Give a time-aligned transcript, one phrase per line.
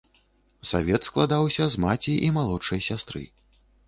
[0.69, 3.23] Савет складаўся з маці і малодшай сястры.